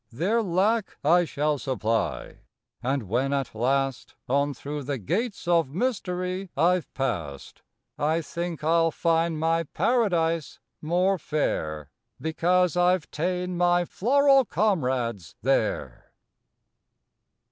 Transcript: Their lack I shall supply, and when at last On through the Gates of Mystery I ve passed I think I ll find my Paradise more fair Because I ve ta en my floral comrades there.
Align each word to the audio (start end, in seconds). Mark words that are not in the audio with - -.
Their 0.11 0.41
lack 0.41 0.97
I 1.03 1.25
shall 1.25 1.59
supply, 1.59 2.37
and 2.81 3.03
when 3.03 3.33
at 3.33 3.53
last 3.53 4.15
On 4.27 4.51
through 4.51 4.81
the 4.81 4.97
Gates 4.97 5.47
of 5.47 5.75
Mystery 5.75 6.49
I 6.57 6.79
ve 6.79 6.87
passed 6.95 7.61
I 7.99 8.21
think 8.21 8.63
I 8.63 8.77
ll 8.79 8.89
find 8.89 9.37
my 9.39 9.61
Paradise 9.61 10.59
more 10.81 11.19
fair 11.19 11.91
Because 12.19 12.75
I 12.75 12.97
ve 12.97 13.05
ta 13.11 13.21
en 13.21 13.55
my 13.57 13.85
floral 13.85 14.43
comrades 14.43 15.35
there. 15.43 16.11